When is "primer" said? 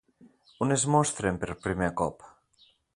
1.69-1.95